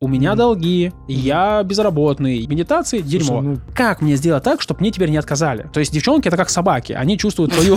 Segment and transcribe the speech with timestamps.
[0.00, 3.40] у меня долги, я безработный, медитации дерьмо.
[3.42, 5.68] ну- Как мне сделать так, чтобы мне теперь не отказали?
[5.72, 7.76] То есть девчонки это как собаки, они чувствуют твою...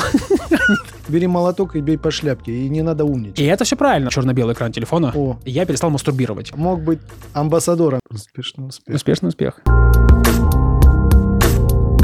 [1.08, 3.40] Бери молоток и бей по шляпке, и не надо умничать.
[3.40, 4.12] И это все правильно.
[4.12, 5.12] Черно-белый экран телефона.
[5.16, 6.56] О, Я перестал мастурбировать.
[6.56, 7.00] мог быть
[7.34, 8.00] амбассадором.
[8.12, 8.96] Успешный успех.
[8.96, 9.60] Успешный успех.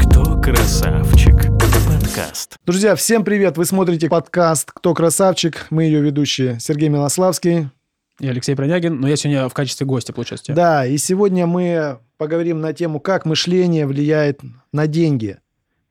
[0.02, 1.36] Кто красавчик?
[1.86, 2.56] Подкаст.
[2.66, 3.56] Друзья, всем привет!
[3.56, 5.66] Вы смотрите подкаст «Кто красавчик?».
[5.70, 7.70] Мы ее ведущие Сергей Милославский.
[8.20, 10.52] И Алексей Бронягин, но я сегодня в качестве гостя, получается.
[10.52, 14.40] Да, и сегодня мы поговорим на тему, как мышление влияет
[14.72, 15.38] на деньги.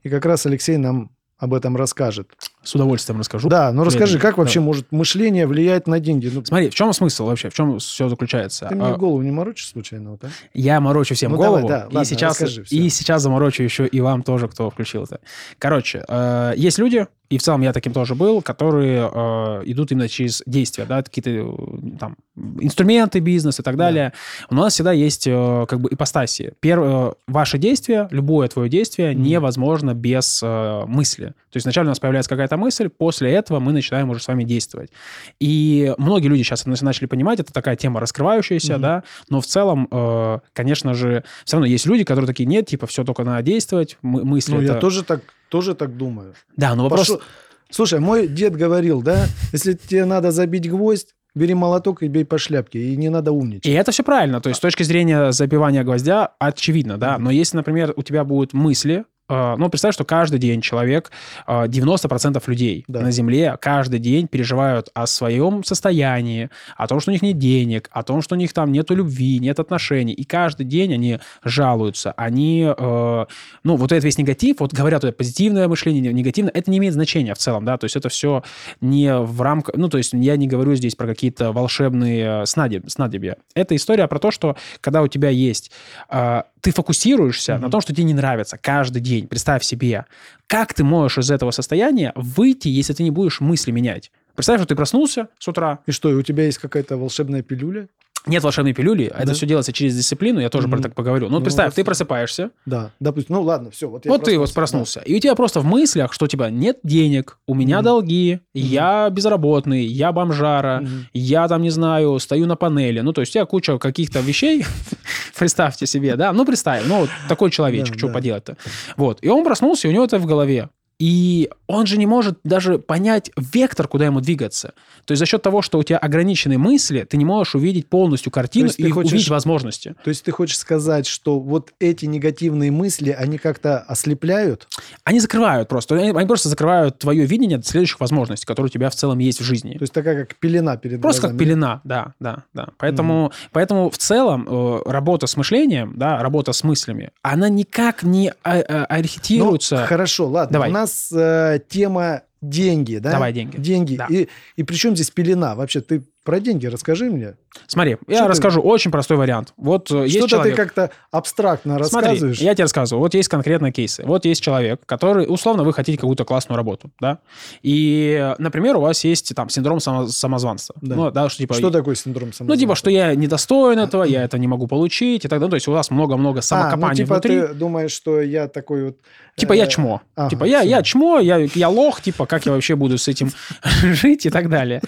[0.04, 2.32] И как раз Алексей нам об этом расскажет.
[2.64, 3.48] С удовольствием расскажу.
[3.48, 6.30] Да, ну расскажи, как вообще может мышление влиять на деньги?
[6.34, 7.50] Ну, Смотри, в чем смысл вообще?
[7.50, 8.66] В чем все заключается?
[8.68, 10.12] ты мне А, голову не морочишь случайно?
[10.12, 10.30] Вот, а?
[10.54, 13.86] Я морочу всем Ну, голову, давай, да, и, ладно, сейчас, расскажи и сейчас заморочу еще
[13.86, 15.20] и вам тоже, кто включил это.
[15.60, 20.08] Короче, э, есть люди, и в целом я таким тоже был, которые э, идут именно
[20.08, 22.16] через действия, да, какие-то э, там
[22.60, 24.14] инструменты бизнеса и так далее.
[24.50, 26.54] У нас всегда есть э, как бы ипостаси.
[26.60, 29.24] Первое, ваше действие, любое твое действие Мгм.
[29.24, 31.28] невозможно без э, мысли.
[31.50, 34.44] То есть вначале у нас появляется какая-то мысль, после этого мы начинаем уже с вами
[34.44, 34.92] действовать.
[35.40, 38.82] И многие люди сейчас начали понимать, это такая тема раскрывающаяся, Мгм.
[38.82, 42.88] да, но в целом, э, конечно же, все равно есть люди, которые такие, нет, типа,
[42.88, 44.74] все только надо действовать, мы- мысли Ну, это...
[44.74, 46.34] я тоже так, тоже так думаю.
[46.56, 47.08] Да, но вопрос...
[47.08, 47.22] Пошел-
[47.70, 52.38] Слушай, мой дед говорил, да, если тебе надо забить гвоздь, бери молоток и бей по
[52.38, 53.66] шляпке, и не надо умничать.
[53.66, 54.40] И это все правильно.
[54.40, 57.18] То есть с точки зрения забивания гвоздя очевидно, да.
[57.18, 61.12] Но если, например, у тебя будут мысли, ну, представь, что каждый день человек,
[61.48, 63.02] э, 90% людей Да.
[63.02, 67.90] на Земле каждый день переживают о своем состоянии, о том, что у них нет денег,
[67.92, 70.14] о том, что у них там нету любви, нет отношений.
[70.14, 72.12] И каждый день они жалуются.
[72.14, 73.26] Они, э,
[73.64, 77.34] ну, вот этот весь негатив, вот говорят, это позитивное мышление, негативное, это не имеет значения
[77.34, 77.78] в целом, да.
[77.78, 78.44] То есть это все
[78.82, 79.76] не в рамках...
[79.76, 83.38] Ну, то есть я не говорю здесь про какие-то волшебные снадобья.
[83.56, 85.72] Это история про то, что когда у тебя есть...
[86.10, 87.62] э, ты фокусируешься Мгм.
[87.62, 89.17] на том, что тебе не нравится каждый день.
[89.24, 90.06] Представь себе,
[90.48, 94.12] как ты можешь из этого состояния выйти, если ты не будешь мысли менять.
[94.36, 97.88] Представь, что ты проснулся с утра, И что, и у тебя есть какая-то волшебная пилюля?
[98.28, 99.34] Нет волшебной пилюли, а это Да.
[99.34, 100.84] все делается через дисциплину, я тоже про Мгм.
[100.84, 101.30] так поговорю.
[101.30, 101.76] Ну, Ну, представь, вот.
[101.76, 103.36] ты просыпаешься, Да, допустим.
[103.36, 103.90] Ну ладно, все.
[103.90, 106.50] Вот, я вот ты вот проснулся, и у тебя просто в мыслях, что у тебя
[106.50, 107.86] нет денег, у меня Мгм.
[107.86, 110.88] долги, я безработный, я бомжара, Да.
[110.88, 111.08] Мгм.
[111.14, 113.00] я там, не знаю, стою на панели.
[113.02, 114.66] Ну, то есть у тебя куча каких-то вещей,
[115.38, 118.14] представьте себе, да, ну, представь, ну, вот такой человечек, Да, что да.
[118.14, 118.58] поделать-то.
[118.98, 120.70] Вот, и он проснулся, и у него это в голове.
[121.00, 124.74] И он же не может даже понять вектор, куда ему двигаться.
[125.06, 128.32] То есть за счет того, что у тебя ограниченные мысли, ты не можешь увидеть полностью
[128.32, 129.94] картину и хочешь- увидеть возможности.
[130.04, 134.68] То есть ты хочешь сказать, что вот эти негативные мысли, они как-то ослепляют?
[135.04, 135.96] Они закрывают просто.
[135.96, 139.44] Они, они просто закрывают твое видение следующих возможностей, которые у тебя в целом есть в
[139.44, 139.74] жизни.
[139.74, 141.46] То есть такая как пелена перед Просто как глазами.
[141.50, 142.70] пелена, да, да, да.
[142.80, 148.34] Поэтому, поэтому в целом э, работа с мышлением, да, работа с мыслями, она никак не
[148.44, 150.54] а- а- Ну, хорошо, ладно.
[150.54, 150.70] Давай.
[150.70, 153.12] У нас э, тема деньги, да?
[153.12, 153.58] Давай деньги.
[153.58, 153.96] Деньги.
[153.96, 154.08] Да.
[154.10, 155.56] И, и при чем здесь пелена?
[155.56, 157.36] Вообще, ты про деньги расскажи мне.
[157.68, 159.54] Смотри, я Что ты- расскажу очень простой вариант.
[159.56, 160.56] Вот э, есть Что-то человек.
[160.58, 162.40] ты как-то абстрактно Смотри, рассказываешь.
[162.40, 163.02] я тебе рассказываю.
[163.02, 164.04] Вот есть конкретные кейсы.
[164.06, 167.20] Вот есть человек, который, условно, вы хотите какую-то классную работу, да?
[167.64, 170.74] И, э, например, у вас есть там синдром само- самозванца.
[170.82, 170.96] Да.
[170.96, 171.54] Ну, да, что типа...
[171.54, 172.54] Что такое синдром самозванца?
[172.54, 175.48] Ну, типа, что я недостоин этого, я это не могу получить и так далее.
[175.48, 177.40] Ну, То есть у вас много-много А, самокопания ну, типа внутри.
[177.40, 178.98] ты думаешь, что я такой вот...
[179.38, 180.02] Типа э, я чмо.
[180.16, 180.70] ага, типа я, всё.
[180.70, 183.30] я чмо, я, я лох, типа как я вообще буду с этим
[183.84, 184.82] жить и так далее.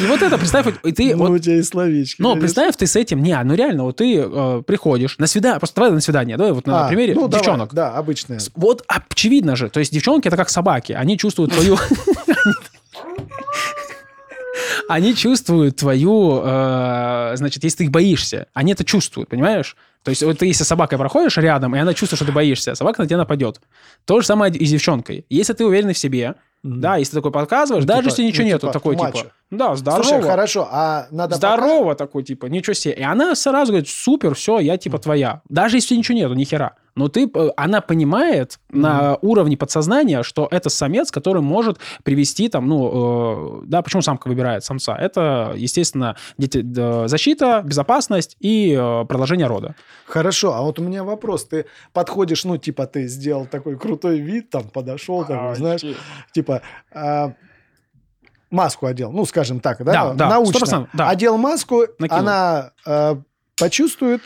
[0.00, 1.30] И вот это, представь, и ты Ну, вот...
[1.30, 2.20] у тебя есть словечки.
[2.20, 3.22] Ну, представь, ты с этим...
[3.22, 5.58] Не, ну реально, вот ты э, приходишь на свидание...
[5.58, 6.36] Просто давай на свидание.
[6.36, 7.74] Давай вот на А, примере ну, давай, девчонок.
[7.74, 8.38] да, обычная.
[8.38, 9.68] С- Вот очевидно же.
[9.70, 10.92] То есть девчонки это как собаки.
[10.92, 11.76] Они чувствуют твою...
[14.88, 16.40] Они чувствуют твою...
[16.44, 19.76] э, Значит, если ты их боишься, они это чувствуют, понимаешь?
[20.02, 22.74] То есть вот ты если с собакой проходишь рядом, и она чувствует, что ты боишься,
[22.74, 23.60] собака на тебя нападет.
[24.04, 25.24] То же самое и с девчонкой.
[25.30, 26.80] Если ты уверенный в себе, Мгм.
[26.80, 29.18] да, если такой подсказываешь, Ну, даже типа- если ничего ну, нету, типа такой мачо.
[29.18, 29.30] типа...
[29.50, 30.02] Да, здорово.
[30.04, 31.34] Слушай, хорошо, а надо...
[31.34, 32.94] пока- Здорово такой, типа, ничего себе.
[32.94, 35.42] И она сразу говорит, супер, все, я типа твоя.
[35.48, 36.74] Даже если ничего нету, ни хера.
[36.94, 42.66] Но ты, э, она понимает на уровне подсознания, что это самец, который может привести там,
[42.68, 44.96] ну, э, да, почему самка выбирает самца?
[44.96, 49.74] Это, естественно, дети, да, защита, безопасность и э, продолжение рода.
[50.06, 51.46] Хорошо, а вот у меня вопрос.
[51.46, 55.82] Ты подходишь, ну, типа, ты сделал такой крутой вид, там, подошел, А, такой, знаешь,
[56.32, 56.62] типа...
[56.92, 57.32] а,
[58.50, 60.64] маску одел, ну, скажем так, да, Да, да, научно.
[60.66, 61.08] 100%, да.
[61.08, 62.20] Одел маску, Накинул.
[62.20, 63.16] она э,
[63.58, 64.20] почувствует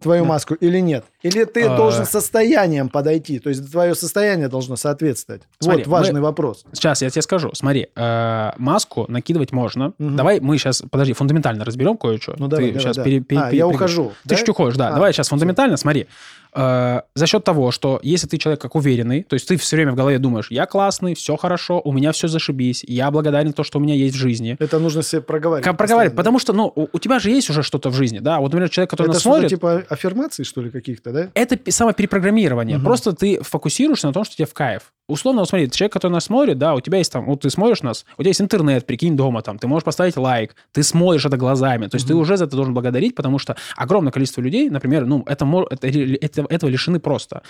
[0.00, 0.28] твою Да.
[0.28, 1.04] маску или нет?
[1.22, 1.76] Или ты А.
[1.76, 3.38] должен состоянием подойти?
[3.38, 5.42] То есть твое состояние должно соответствовать.
[5.60, 6.64] Смотри, вот важный вопрос.
[6.72, 7.50] Сейчас я тебе скажу.
[7.54, 9.92] Смотри, э, маску накидывать можно.
[9.98, 10.16] Мгм.
[10.16, 12.34] Давай мы сейчас, подожди, фундаментально разберем кое-что.
[12.38, 13.04] Ну давай, Ты давай, сейчас да.
[13.04, 14.12] пере- пере- А, пере- я пере- ухожу.
[14.24, 14.36] Ты да?
[14.36, 14.88] чуть уходишь, да.
[14.88, 16.06] А, Давай сейчас фундаментально, смотри.
[16.54, 19.92] Э, за счет того, что если ты человек как уверенный, то есть ты все время
[19.92, 23.64] в голове думаешь, я классный, все хорошо, у меня все зашибись, я благодарен за то,
[23.64, 24.56] что у меня есть в жизни.
[24.58, 25.64] Это нужно себе проговаривать.
[25.64, 28.38] Как проговаривать, потому что, ну, у, у тебя же есть уже что-то в жизни, да.
[28.38, 31.28] Вот, например, человек, который Это нас смотрит, типа аффирмации, что ли, каких-то, да?
[31.34, 32.76] это самоперепрограммирование.
[32.78, 32.84] Мгм.
[32.84, 34.92] Просто ты фокусируешься на том, что тебе в кайф.
[35.08, 37.82] Условно, вот смотри, человек, который нас смотрит, да, у тебя есть там, вот ты смотришь
[37.82, 41.36] нас, у тебя есть интернет, прикинь, дома там, ты можешь поставить лайк, ты смотришь это
[41.36, 42.22] глазами, то есть ты Мгм.
[42.22, 46.46] уже за это должен благодарить, потому что огромное количество людей, например, ну, это, это, это-
[46.48, 47.42] этого лишены просто.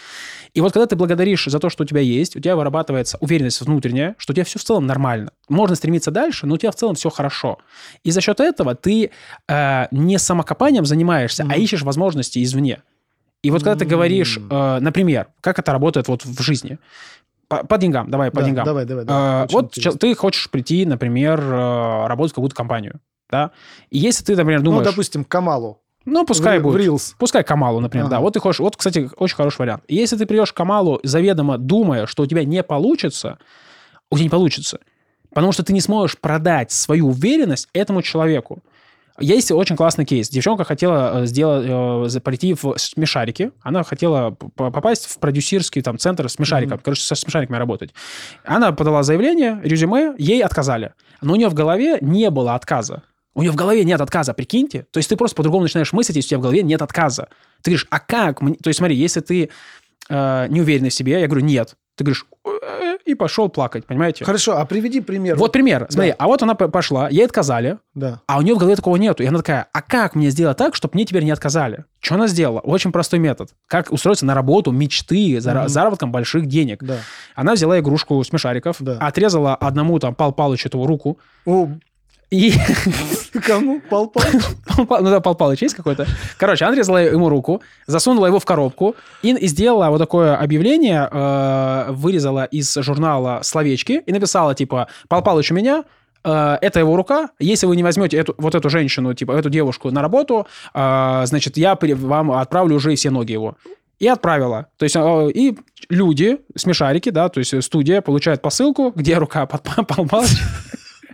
[0.55, 3.61] И вот когда ты благодаришь за то, что у тебя есть, у тебя вырабатывается уверенность
[3.61, 5.31] внутренняя, что у тебя все в целом нормально.
[5.49, 7.59] Можно стремиться дальше, но у тебя в целом все хорошо.
[8.03, 9.11] И за счет этого ты
[9.49, 11.55] э, не самокопанием занимаешься, а Мгм.
[11.63, 12.81] ищешь возможности извне.
[13.43, 16.79] И вот когда ты говоришь, э, например, как это работает вот в жизни,
[17.49, 18.65] по, по деньгам, давай по Да, деньгам.
[18.65, 19.45] Давай, давай, Э, давай.
[19.45, 19.99] Очень вот интересно.
[19.99, 23.01] ты хочешь прийти, например, э, работать в какую-то компанию,
[23.31, 23.51] да?
[23.91, 25.81] И если ты, например, Ну, думаешь, ну, допустим, Камалу.
[26.27, 27.15] пускай в, будет, В Reels.
[27.19, 28.17] пускай Камалу, например, Ага.
[28.17, 29.83] да, вот ты хочешь, вот, кстати, очень хороший вариант.
[29.89, 33.39] Если ты придешь к Камалу заведомо думая, что у тебя не получится,
[34.11, 34.79] у тебя не получится,
[35.35, 38.63] потому что ты не сможешь продать свою уверенность этому человеку.
[39.19, 40.29] Есть очень классный кейс.
[40.29, 43.53] Девчонка хотела э, сделать, э, прийти в смешарики.
[43.61, 46.77] Она хотела попасть в продюсерский там, центр смешариков.
[46.77, 46.83] Мгм.
[46.85, 47.93] Короче, со смешариками работать.
[48.45, 50.95] Она подала заявление, резюме, ей отказали.
[51.21, 53.03] Но у нее в голове не было отказа.
[53.35, 54.87] У нее в голове нет отказа, прикиньте.
[54.91, 57.29] То есть ты просто по-другому начинаешь мыслить, если у тебя в голове нет отказа.
[57.63, 58.41] Ты говоришь, а как?
[58.41, 59.51] То есть смотри, если ты
[60.09, 61.77] э, не уверенный в себе, я говорю, нет.
[61.95, 62.25] Ты говоришь,
[63.05, 64.25] и пошел плакать, понимаете?
[64.25, 65.37] Хорошо, а приведи пример.
[65.37, 65.87] Вот пример.
[65.91, 66.17] Смотри, Да.
[66.19, 68.23] а вот она пошла, ей отказали, Да.
[68.27, 69.23] а у нее в голове такого нету.
[69.23, 71.85] И она такая, а как мне сделать так, чтобы мне теперь не отказали?
[72.01, 72.61] Что она сделала?
[72.61, 73.51] Очень простой метод.
[73.67, 75.69] Как устроиться на работу мечты, зара- Мгм.
[75.69, 76.83] заработком больших денег.
[76.83, 76.99] Да.
[77.35, 78.97] Она взяла игрушку смешариков, Да.
[78.99, 81.69] отрезала одному там Пал Палычу эту руку, О,
[82.33, 82.55] и...
[83.47, 83.83] кому?
[83.91, 84.43] Пал Палыч?
[84.67, 86.07] Пал Пал- Ну да, Пал Палыч есть какой-то?
[86.39, 91.87] Короче, она отрезала ему руку, засунула его в коробку и, сделала вот такое объявление, э,
[91.91, 95.85] вырезала из журнала словечки и написала, типа, Пал Палыч у меня,
[96.25, 97.29] э, это его рука.
[97.39, 101.59] Если вы не возьмете эту, вот эту женщину, типа, эту девушку на работу, э, значит,
[101.59, 103.57] я вам отправлю уже все ноги его.
[103.99, 104.69] И отправила.
[104.79, 104.97] То есть,
[105.37, 105.59] и
[105.91, 110.43] люди, смешарики, да, то есть студия получает посылку, где рука под Пал Палыча.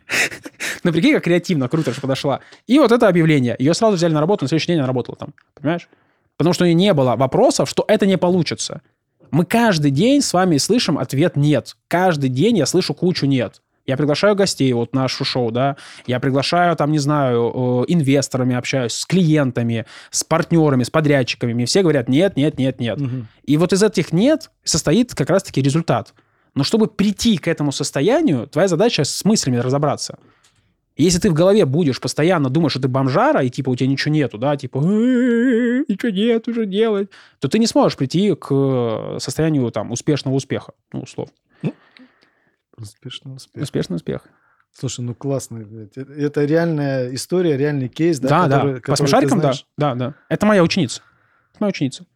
[0.85, 2.41] Ну, прикинь, как креативно, круто же подошла.
[2.67, 3.57] И вот это объявление.
[3.59, 5.35] Ее сразу взяли на работу, на следующий день она работала там.
[5.55, 5.89] Понимаешь?
[6.37, 8.81] Потому что у нее не было вопросов, что это не получится.
[9.31, 11.77] Мы каждый день с вами слышим ответ «нет».
[11.89, 13.61] Каждый день я слышу кучу «нет».
[13.87, 15.77] Я приглашаю гостей вот на нашу шоу, да,
[16.07, 21.55] я приглашаю, там, не знаю, э, инвесторами общаюсь, с клиентами, с партнерами, с подрядчиками.
[21.55, 23.01] Мне все говорят «нет, нет, нет, нет».
[23.01, 23.29] Мгм.
[23.45, 26.13] И вот из этих «нет» состоит как раз-таки результат.
[26.55, 30.19] Но чтобы прийти к этому состоянию, твоя задача с мыслями разобраться.
[30.97, 34.12] Если ты в голове будешь постоянно думать, что ты бомжара, и типа у тебя ничего
[34.12, 37.09] нету, да, типа «Э, ничего нет уже делать,
[37.39, 41.33] то ты не сможешь прийти к состоянию там успешного успеха, ну, условно.
[42.77, 43.62] Успешный успех.
[43.62, 44.23] Успешный успех.
[44.73, 45.61] Слушай, ну классно.
[45.61, 45.97] блядь.
[45.97, 48.29] Это- реальная история, реальный кейс, да?
[48.29, 48.56] Да, да.
[48.59, 49.53] который- По который ты смешарикам, да.
[49.77, 50.15] Да, да.
[50.29, 51.03] Это моя ученица.
[51.50, 52.06] Это моя ученица.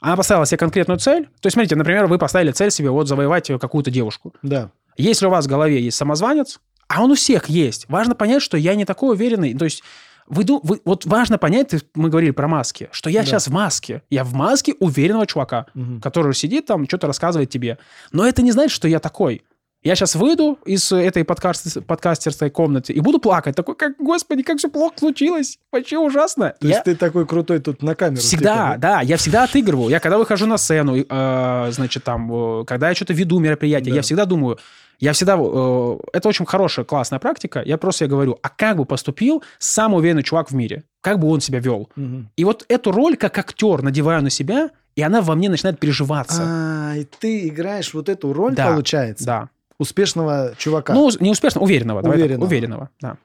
[0.00, 1.24] Она поставила себе конкретную цель.
[1.40, 4.32] То есть, смотрите, например, вы поставили цель себе вот завоевать какую-то девушку.
[4.42, 4.70] Да.
[4.96, 8.56] Если у вас в голове есть самозванец, а он у всех есть, важно понять, что
[8.56, 9.54] я не такой уверенный.
[9.54, 9.82] То есть
[10.26, 13.26] вы, вы- вот важно понять, мы говорили про маски, что я Да.
[13.26, 14.02] сейчас в маске.
[14.10, 16.00] Я в маске уверенного чувака, Мгм.
[16.00, 17.78] который сидит там, что-то рассказывает тебе.
[18.12, 19.42] Но это не значит, что я такой.
[19.82, 23.56] Я сейчас выйду из этой подкаст- подкастерской комнаты и буду плакать.
[23.56, 25.58] Такой, как, господи, как все плохо случилось.
[25.72, 26.54] Вообще ужасно.
[26.60, 28.20] То Я- есть ты такой крутой тут на камеру.
[28.20, 29.88] Всегда, типа, да, я всегда отыгрываю.
[29.88, 33.96] Я когда выхожу на сцену, э, значит, там, э, когда я что-то веду мероприятие, Да.
[33.96, 34.58] я всегда думаю,
[34.98, 35.36] я всегда...
[35.38, 37.62] э, это очень хорошая, классная практика.
[37.64, 40.84] Я просто себе говорю, а как бы поступил самый уверенный чувак в мире?
[41.00, 41.88] Как бы он себя вел?
[41.96, 42.28] Мгм.
[42.36, 46.42] И вот эту роль, как актер, надеваю на себя, и она во мне начинает переживаться.
[46.44, 49.48] А, и ты играешь вот эту роль, Да, получается, Да.
[49.80, 50.92] Успешного чувака.
[50.94, 52.02] Ну, не успешно, уверенного.
[52.02, 52.46] давай так, Уверенного.
[52.46, 53.16] уверенного, да.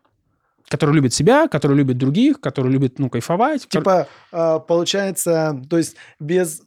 [0.70, 3.68] Который любит себя, который любит других, который любит, ну, кайфовать.
[3.68, 6.62] Типа, а, получается, то есть без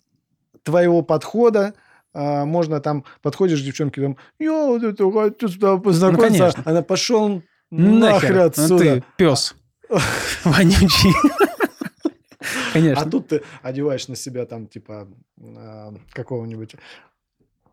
[0.62, 1.74] твоего подхода
[2.14, 6.44] а, можно там, подходишь к девчонке, там, я вот это хочу с тобой познакомиться.
[6.44, 6.62] Ну, конечно.
[6.66, 8.78] Она пошел Нахер, нахер ну отсюда.
[8.78, 9.54] ты пес.
[10.44, 11.12] Вонючий.
[12.72, 13.02] Конечно.
[13.02, 15.08] А тут ты одеваешь на себя там, типа,
[15.56, 16.76] а, какого-нибудь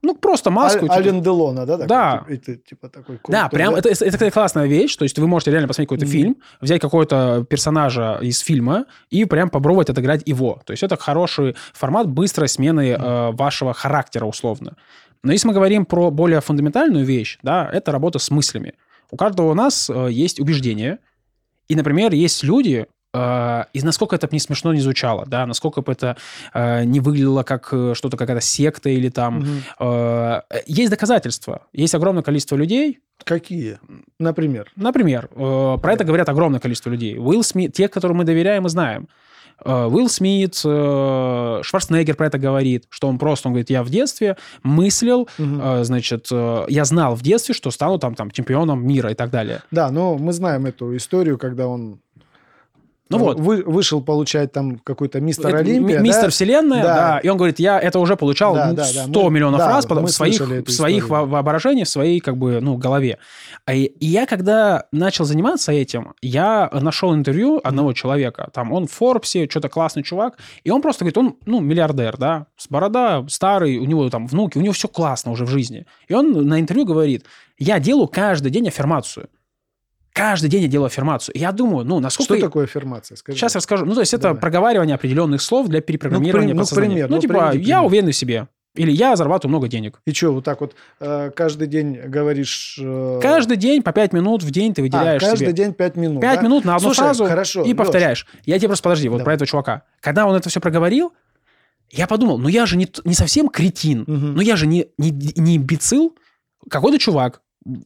[0.06, 0.82] Ну, просто маску.
[0.82, 0.94] Типа.
[0.94, 1.78] Ален Делона, да?
[1.78, 2.26] такой, Да.
[2.28, 4.96] типа, это, типа такой Да, крутой, прям это, это, кстати, классная вещь.
[4.96, 6.12] То есть вы можете реально посмотреть какой-то Мгм.
[6.12, 10.62] фильм, взять какого-то персонажа из фильма и прям попробовать отыграть его.
[10.66, 14.76] То есть это хороший формат быстрой смены э, вашего характера условно.
[15.24, 18.74] Но если мы говорим про более фундаментальную вещь, да, это работа с мыслями.
[19.10, 21.00] У каждого у нас э, есть убеждения.
[21.68, 22.86] И, например, есть люди,
[23.74, 26.18] и насколько это не смешно не звучало, да, насколько бы это
[26.54, 29.46] э, не выглядело как э, что-то, какая-то секта или там...
[29.80, 31.62] Э, есть доказательства.
[31.74, 33.80] Есть огромное количество людей, Какие?
[34.20, 34.70] Например.
[34.76, 37.18] Например, э, про это говорят огромное количество людей.
[37.18, 39.08] Уилл Смит, те, которым мы доверяем и знаем.
[39.64, 43.90] Э, Уилл Смит, э, Шварценеггер про это говорит, что он просто, он говорит, я в
[43.90, 49.12] детстве мыслил, э, значит, э, я знал в детстве, что стану там, там чемпионом мира
[49.12, 49.64] и так далее.
[49.72, 52.00] Да, но мы знаем эту историю, когда он
[53.10, 53.40] Ну вот.
[53.40, 56.00] вы- вышел получать там какой-то мистер Это Олимпия.
[56.00, 56.30] ми- Мистер да?
[56.30, 56.96] Вселенная, да.
[56.96, 57.20] Да.
[57.20, 59.68] и он говорит, я это уже получал Да, ну, да, да, 100 мы- миллионов да,
[59.68, 63.20] раз в своих, в своих во- воображениях, в своей как бы, ну, голове.
[63.66, 68.88] А И, и я, когда начал заниматься этим, я нашел интервью одного человека, там он
[68.88, 73.24] в Форбсе, что-то классный чувак, и он просто говорит, он, ну, миллиардер, да, с борода,
[73.30, 75.86] старый, у него там внуки, у него все классно уже в жизни.
[76.08, 77.26] И он на интервью говорит,
[77.60, 79.28] я делаю каждый день аффирмацию.
[80.16, 81.36] Каждый день я делаю аффирмацию.
[81.36, 82.24] И я думаю, ну, насколько...
[82.24, 83.18] Что я- такое аффирмация?
[83.18, 83.38] Скажи.
[83.38, 83.86] Сейчас расскажу.
[83.86, 84.40] Ну, то есть это Давай.
[84.40, 86.90] проговаривание определенных слов для перепрограммирования Ну, при- ну, подсознания.
[86.94, 87.88] пример, ну, ну, типа, приведи я пример.
[87.88, 88.48] уверен в себе.
[88.76, 90.00] Или я зарабатываю много денег.
[90.06, 92.80] И что, вот так вот э, каждый день говоришь...
[92.82, 95.52] э, Каждый день по 5 минут в день ты а, выделяешь каждый себе.
[95.54, 96.42] день 5 минут, 5 да?
[96.46, 98.26] минут на одну Слушай, фразу хорошо, и Лёш, повторяешь.
[98.46, 99.26] Я тебе просто подожди, вот Давай.
[99.26, 99.84] про этого чувака.
[100.02, 101.14] Когда он это все проговорил,
[101.92, 104.36] я подумал, ну я же не, не совсем кретин, Мгм.
[104.36, 106.18] ну я же не, не, не имбецил.
[106.70, 107.42] Какой-то чувак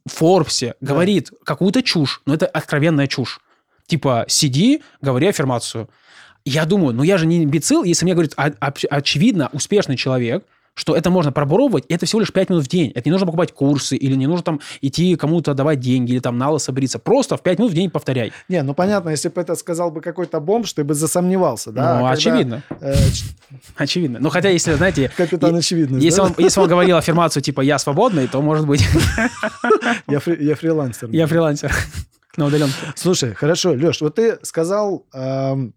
[0.06, 0.88] Форбсе Да.
[0.94, 3.40] говорит какую-то чушь, но это откровенная чушь.
[3.88, 5.90] Типа, сиди, говори аффирмацию.
[6.46, 10.96] Я думаю, ну я же не имбецил, если мне говорит оч- очевидно успешный человек, что
[10.96, 12.92] это можно пробовать, это всего лишь 5 минут в день.
[12.96, 16.38] Это не нужно покупать курсы, или не нужно там идти кому-то давать деньги, или там
[16.38, 17.00] на лысо бриться.
[17.00, 18.32] Просто в 5 минут в день повторяй.
[18.48, 21.82] Не, ну понятно, если бы это сказал бы какой-то бомж, ты бы засомневался, да?
[22.00, 22.64] ну, А когда, очевидно.
[22.82, 22.94] э,
[23.78, 24.20] Очевидно.
[24.22, 26.24] Ну, хотя, если, знаете, капитан очевидность, если да?
[26.26, 28.82] он, если он говорил аффирмацию типа «я свободный», то, может быть,
[30.08, 31.10] я, фри- я фрилансер.
[31.12, 31.74] я фрилансер
[32.38, 32.74] на удаленке.
[32.96, 35.74] Слушай, хорошо, Леш, вот ты сказал эм,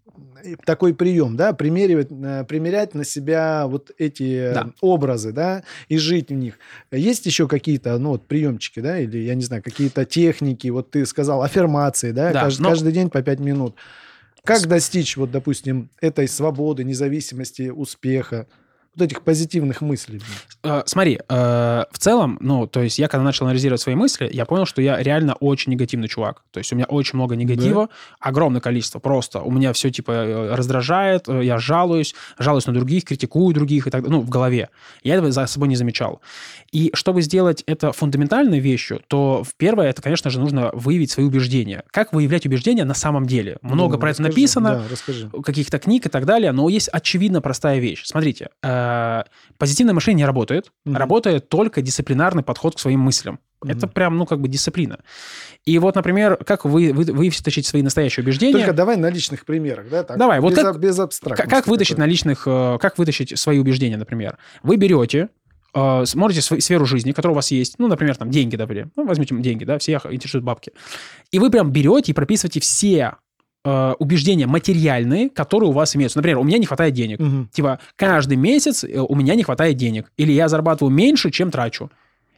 [0.65, 4.69] такой прием, да, примеривать, э, примерять на себя вот эти э, Да.
[4.81, 6.55] образы, да, и жить в них.
[6.91, 11.05] Есть еще какие-то, ну, вот приемчики, да, или, я не знаю, какие-то техники, вот ты
[11.05, 13.75] сказал, аффирмации, да, Да, кажд- но- каждый день по пять минут.
[14.43, 18.47] Как достичь, вот, допустим, этой свободы, независимости, успеха,
[18.95, 20.21] вот этих позитивных мыслей?
[20.63, 24.45] Э, Смотри, э, в целом, ну, то есть я когда начал анализировать свои мысли, я
[24.45, 26.43] понял, что я реально очень негативный чувак.
[26.51, 29.41] То есть у меня очень много негатива, огромное количество просто.
[29.41, 34.03] У меня все, типа, э, раздражает, я жалуюсь, жалуюсь на других, критикую других и так
[34.03, 34.69] далее, ну, в голове.
[35.03, 36.21] Я этого за собой не замечал.
[36.71, 41.25] И чтобы сделать это фундаментальной вещью, то в первое, это, конечно же, нужно выявить свои
[41.25, 41.83] убеждения.
[41.91, 43.57] Как выявлять убеждения на самом деле?
[43.61, 44.29] Много Ну, про это расскажи.
[44.29, 45.29] написано Да, расскажи.
[45.43, 48.03] каких-то книг и так далее, но есть очевидно простая вещь.
[48.05, 48.82] Смотрите, э,
[49.57, 50.97] позитивное мышление не работает, Мгм.
[50.97, 53.39] работает только дисциплинарный подход к своим мыслям.
[53.65, 53.89] Это Мгм.
[53.93, 54.99] прям, ну, как бы дисциплина.
[55.63, 58.53] И вот, например, как вы, вы, вытащить свои настоящие убеждения?
[58.57, 60.03] Только давай на личных примерах, да?
[60.03, 61.49] Так, Давай, вот без, как- а- без абстрактности.
[61.49, 64.37] как вытащить на личных, э, как вытащить свои убеждения, например?
[64.63, 65.29] Вы берете,
[65.73, 69.33] э, смотрите сферу жизни, которая у вас есть, ну, например, там, деньги, например, ну, возьмите
[69.37, 70.73] деньги, да, всех интересуют бабки,
[71.31, 73.15] и вы прям берете и прописываете все
[73.63, 76.17] э, убеждения материальные, которые у вас имеются.
[76.19, 77.19] Например, у меня не хватает денег.
[77.19, 77.49] Мгм.
[77.51, 80.11] Типа, каждый месяц э, у меня не хватает денег.
[80.17, 81.89] Или я зарабатываю меньше, чем трачу.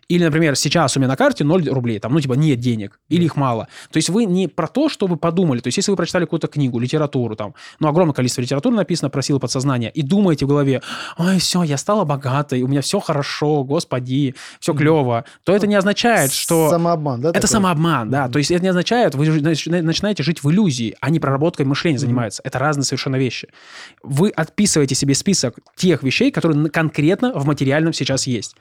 [0.07, 3.25] Или, например, сейчас у меня на карте 0 рублей, там, ну, типа, нет денег, или
[3.25, 3.67] их мало.
[3.91, 5.62] То есть вы не про то, что вы подумали.
[5.62, 9.24] То есть если вы прочитали какую-то книгу, литературу, там, ну, огромное количество литературы написано про
[9.24, 10.81] силы подсознания, и думаете в голове,
[11.17, 15.75] ой, все, я стала богатой, у меня все хорошо, господи, все клево, то это не
[15.75, 16.69] означает, что...
[16.69, 17.29] Самообман, да?
[17.29, 17.50] Это такой?
[17.50, 18.29] самообман, да.
[18.29, 22.41] То есть это не означает, вы начинаете жить в иллюзии, а не проработкой мышления занимаются.
[22.45, 23.47] Это разные совершенно вещи.
[24.03, 28.55] Вы отписываете себе список тех вещей, которые конкретно в материальном сейчас есть.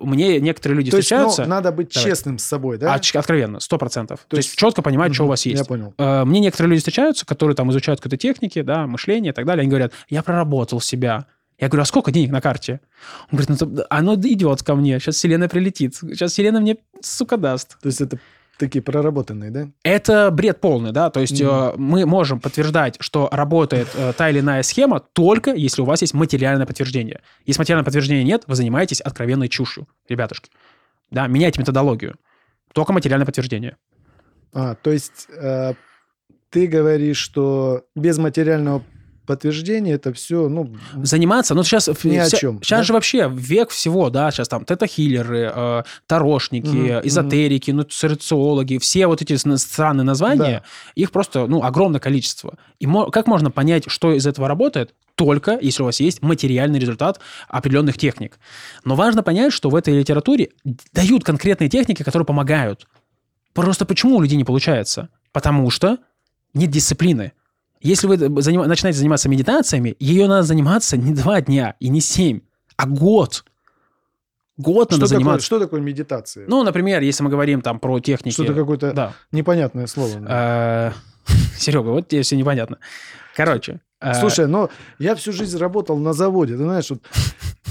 [0.00, 1.46] Мне некоторые люди То есть, ну, встречаются...
[1.46, 2.10] надо быть Давай.
[2.10, 2.94] честным с собой, да?
[2.96, 4.20] оч- откровенно, сто процентов.
[4.28, 5.58] То, есть, есть- четко понимать, что у вас есть.
[5.58, 5.94] Я понял.
[5.98, 9.62] Э, Мне некоторые люди встречаются, которые там изучают какие-то техники, да, мышление и так далее.
[9.62, 11.26] Они говорят, я проработал себя.
[11.58, 12.80] Я говорю, а сколько денег на карте?
[13.32, 15.96] Он говорит, ну, то- оно идет ко мне, сейчас вселенная прилетит.
[15.96, 17.76] Сейчас вселенная мне, сука, даст.
[17.80, 18.18] То есть это
[18.58, 19.68] такие проработанные, да?
[19.82, 21.50] Это бред полный, да, то есть Мгм.
[21.50, 26.02] э, мы можем подтверждать, что работает э, та или иная схема только если у вас
[26.02, 27.22] есть материальное подтверждение.
[27.46, 30.50] Если материального подтверждения нет, вы занимаетесь откровенной чушью, ребятушки.
[31.10, 32.16] Да, меняйте методологию.
[32.74, 33.76] Только материальное подтверждение.
[34.52, 35.74] А, то есть э,
[36.50, 38.82] ты говоришь, что без материального
[39.28, 42.84] подтверждение, это все, ну, заниматься, ну сейчас, Ни о чем, сейчас да?
[42.84, 49.22] же вообще век всего, да, сейчас там тета-хиллеры, э, тарошники, Мгм, эзотерики, нутрициологи, все вот
[49.22, 50.64] эти странные названия,
[50.96, 52.56] их просто, ну, огромное количество.
[52.80, 54.94] И мо- как можно понять, что из этого работает?
[55.14, 58.38] Только если у вас есть материальный результат определенных техник.
[58.84, 60.50] Но важно понять, что в этой литературе
[60.92, 62.86] дают конкретные техники, которые помогают.
[63.52, 65.08] Просто почему у людей не получается?
[65.32, 65.98] Потому что
[66.54, 67.32] нет дисциплины.
[67.80, 72.40] Если вы заним- начинаете заниматься медитациями, ее надо заниматься не два дня и не семь,
[72.76, 73.44] а год.
[74.56, 75.46] Год что надо такое, заниматься.
[75.46, 76.46] что такое медитация?
[76.48, 78.34] Ну, например, если мы говорим там про техники...
[78.34, 79.12] Что-то какое-то Да.
[79.30, 80.24] непонятное слово.
[80.28, 80.92] Э,
[81.56, 82.78] Серега, вот тебе все непонятно.
[83.36, 83.80] Короче.
[84.00, 86.52] Э, Слушай, но я всю жизнь работал на заводе.
[86.56, 87.00] Ты знаешь, вот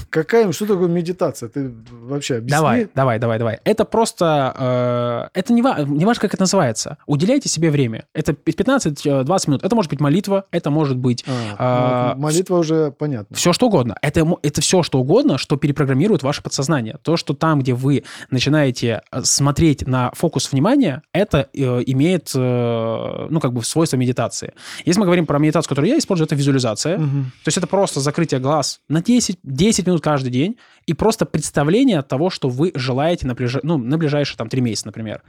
[0.10, 1.50] какая, что такое медитация?
[1.50, 2.52] Ты вообще объясни.
[2.58, 3.60] Давай, давай, давай, давай.
[3.64, 5.30] Это просто...
[5.34, 6.98] э, это не, ва- не важно, как это называется.
[7.06, 8.06] Уделяйте себе время.
[8.14, 9.64] Это 15-20 минут.
[9.64, 13.36] Это может быть молитва, это может быть А, А, ну, молитва уже понятно.
[13.36, 13.96] все что угодно.
[14.02, 16.98] Это, это все что угодно, что перепрограммирует ваше подсознание.
[17.02, 23.28] То, что там, где вы начинаете э, смотреть на фокус внимания, это э, имеет, э,
[23.30, 24.54] ну, как бы свойство медитации.
[24.86, 26.98] Если мы говорим про медитацию, которую я использую, это визуализация.
[26.98, 27.32] Мгм.
[27.44, 32.02] То есть это просто закрытие глаз на 10, 10 минут каждый день и просто представление
[32.02, 33.58] того, что вы желаете на, ближ...
[33.64, 35.22] ну, на ближайшие там, 3 месяца, например.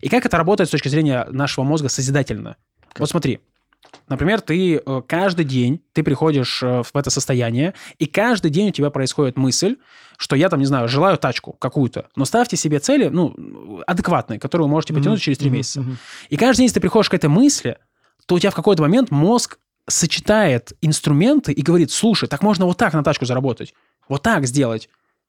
[0.00, 2.56] И как это работает с точки зрения нашего мозга созидательно.
[2.98, 3.40] Вот смотри,
[4.08, 8.72] например, ты э, каждый день, ты приходишь э, в это состояние, и каждый день у
[8.72, 9.76] тебя происходит мысль,
[10.18, 14.66] что я там, не знаю, желаю тачку какую-то, но ставьте себе цели, ну, адекватные, которые
[14.66, 15.84] вы можете потянуть Мгм, через 3 мгм, месяца.
[16.28, 17.78] И каждый день, если ты приходишь к этой мысли,
[18.26, 19.58] то у тебя в какой-то момент мозг
[19.88, 23.74] сочетает инструменты и говорит, слушай, так можно вот так на тачку заработать,
[24.08, 24.88] вот так сделать.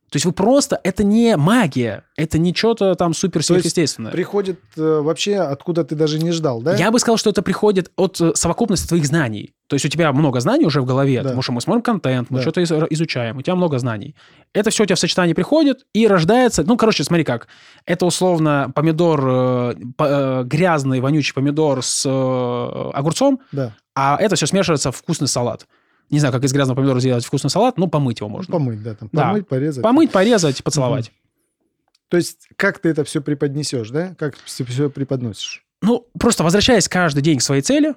[0.09, 4.11] То есть вы просто, это не магия, это не что-то там супер То есть сверхъестественное.
[4.11, 6.75] Приходит э, вообще откуда ты даже не ждал, да?
[6.77, 9.51] Я бы сказал, что это приходит от э, совокупности твоих знаний.
[9.67, 11.23] То есть у тебя много знаний уже в голове, Да.
[11.23, 12.41] потому что мы смотрим контент, мы Да.
[12.41, 14.15] что-то из- изучаем, у тебя много знаний.
[14.53, 16.63] Это все у тебя в сочетании приходит и рождается...
[16.63, 17.47] Ну, короче, смотри как.
[17.85, 23.75] Это условно помидор, э, по- э, грязный, вонючий помидор с э, огурцом, Да.
[23.93, 25.67] а это все смешивается в вкусный салат.
[26.09, 28.51] Не знаю, как из грязного помидора сделать вкусный салат, но помыть его можно.
[28.51, 29.27] Помыть, да, там, Да.
[29.29, 29.83] помыть, порезать.
[29.83, 31.11] Помыть, порезать, поцеловать.
[32.09, 34.15] То есть как ты это все преподнесешь, да?
[34.17, 35.65] Как все преподносишь?
[35.81, 37.93] Ну, просто возвращаясь каждый день к своей цели,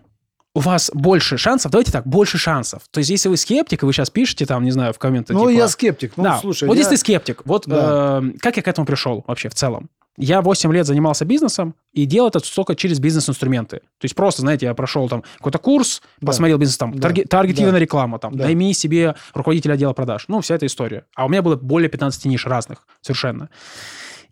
[0.52, 2.82] у вас больше шансов, давайте так, больше шансов.
[2.90, 5.42] То есть, если вы скептик, и вы сейчас пишете там, не знаю, в комментах, Ну,
[5.48, 6.16] типа, я скептик.
[6.16, 8.20] Ну, да, слушай, вот я- если ты скептик, вот Да.
[8.20, 9.88] э, как я к этому пришел вообще в целом?
[10.22, 13.78] Я 8 лет занимался бизнесом и делал это только через бизнес-инструменты.
[13.78, 16.26] То есть просто, знаете, я прошел там какой-то курс, Да.
[16.26, 17.08] посмотрел бизнес там, Да.
[17.08, 17.84] тарге- таргетированная Да.
[17.84, 18.44] реклама, там, Да.
[18.44, 20.26] найми себе руководителя отдела продаж.
[20.28, 21.06] Ну, вся эта история.
[21.16, 23.48] А у меня было более 15 ниш разных совершенно.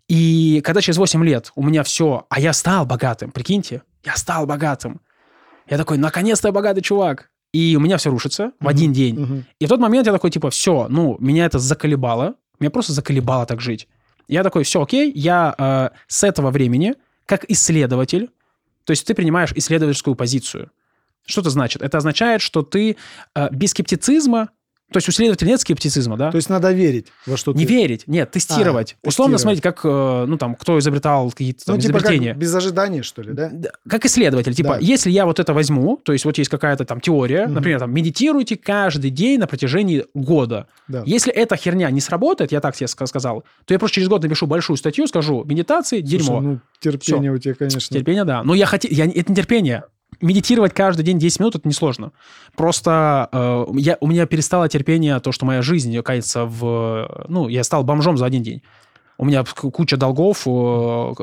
[0.07, 4.45] И когда через 8 лет у меня все, а я стал богатым, прикиньте, я стал
[4.45, 5.01] богатым.
[5.69, 7.29] Я такой, наконец-то я богатый чувак.
[7.51, 8.67] И у меня все рушится в Мгм.
[8.69, 9.19] один день.
[9.19, 9.45] Мгм.
[9.59, 12.35] И в тот момент я такой, типа, все, ну, меня это заколебало.
[12.59, 13.87] Меня просто заколебало так жить.
[14.29, 16.93] Я такой, все, окей, я э, с этого времени,
[17.25, 18.29] как исследователь,
[18.83, 20.71] то есть ты принимаешь исследовательскую позицию.
[21.25, 21.81] Что это значит?
[21.81, 22.95] Это означает, что ты
[23.35, 24.49] э, без скептицизма,
[24.91, 26.31] то есть у исследователя нет скептицизма, да?
[26.31, 27.73] То есть надо верить во что не ты...
[27.73, 28.95] верить, нет, тестировать.
[29.03, 29.59] А, Условно тестировать.
[29.59, 32.29] смотрите, как, э, ну, там, кто изобретал какие-то там Ну, типа изобретения.
[32.29, 33.51] как без ожидания, что ли, да?
[33.87, 34.77] Как исследователь, типа, Да.
[34.79, 37.53] если я вот это возьму, то есть вот есть какая-то там теория, Мгм.
[37.55, 40.67] например, там, медитируйте каждый день на протяжении года.
[40.87, 41.03] Да.
[41.05, 44.23] Если эта херня не сработает, я так тебе ска- сказал, то я просто через год
[44.23, 46.25] напишу большую статью, скажу, медитации, дерьмо.
[46.25, 47.79] Слушай, ну, терпение у тебя, конечно.
[47.79, 48.43] Терпение, да.
[48.43, 48.91] Но я хотел...
[48.91, 49.05] Я...
[49.05, 49.83] Это не терпение.
[50.21, 52.11] Медитировать каждый день 10 минут, это несложно.
[52.55, 53.97] Просто э, я...
[54.01, 57.25] у меня перестало терпение то, что моя жизнь, кажется, в...
[57.29, 58.61] Ну, я стал бомжом за один день.
[59.17, 60.49] У меня куча долгов, э,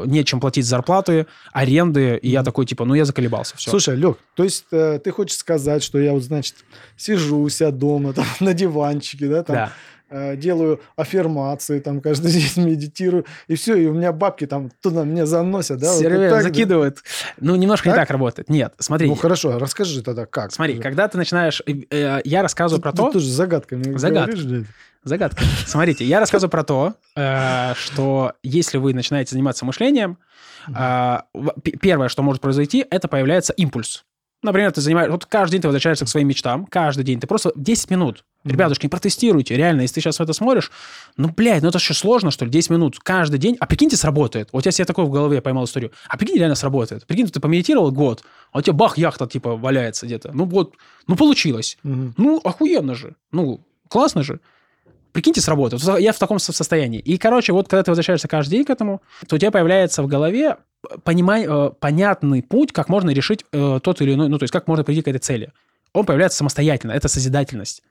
[0.06, 3.70] нечем платить зарплаты, аренды, и я такой, типа, ну, я заколебался, все.
[3.70, 6.56] Слушай, Лег, то есть э, ты хочешь сказать, что я вот, значит,
[6.98, 9.72] сижу у себя дома, там, на диванчике, да, там, да.
[10.10, 15.04] Э, делаю аффирмации, там, каждый день медитирую, и все, и у меня бабки там туда
[15.04, 15.92] мне заносят, да?
[15.92, 16.42] вот Сервер так, да?
[16.42, 16.98] закидывает.
[17.40, 18.02] Ну, немножко не Так?
[18.02, 18.48] так работает.
[18.48, 19.08] Нет, смотри.
[19.08, 20.52] Ну, хорошо, расскажи тогда, как.
[20.52, 21.62] Смотри, когда ты начинаешь...
[21.66, 23.12] э, э, я рассказываю про Ты то...
[23.12, 24.36] тоже загадками Загадки.
[24.36, 24.66] говоришь.
[25.04, 25.44] Загадка.
[25.66, 30.18] Смотрите, я рассказываю про то, э, что если вы начинаете заниматься мышлением,
[30.68, 31.18] э,
[31.80, 34.04] первое, что может произойти, это появляется импульс.
[34.42, 35.10] Например, ты занимаешь...
[35.10, 37.18] Вот каждый день ты возвращаешься к своим мечтам, каждый день.
[37.20, 38.24] Ты просто 10 минут.
[38.44, 39.56] Ребятушки, протестируйте.
[39.56, 40.70] Реально, если ты сейчас в это смотришь,
[41.16, 43.56] ну, блядь, ну это еще сложно, что ли, 10 минут каждый день.
[43.58, 44.50] А прикиньте, сработает.
[44.52, 45.90] Вот я себе такой в голове поймал историю.
[46.08, 47.06] А прикинь, реально сработает.
[47.06, 48.22] Прикинь, ты помедитировал год,
[48.52, 50.30] а у тебя бах, яхта, типа, валяется где-то.
[50.32, 50.74] Ну вот,
[51.08, 51.78] ну получилось.
[51.82, 52.14] Мгм.
[52.16, 53.16] Ну, охуенно же.
[53.32, 54.40] Ну, классно же.
[55.16, 55.82] Прикиньте, сработает.
[55.98, 57.00] Я в таком со- состоянии.
[57.00, 60.06] И, короче, вот когда ты возвращаешься каждый день к этому, то у тебя появляется в
[60.06, 60.56] голове
[61.04, 64.68] понимай, э, понятный путь, как можно решить э, тот или иной, ну, то есть как
[64.68, 65.52] можно прийти к этой цели.
[65.92, 67.82] он появляется самостоятельно, это созидательность.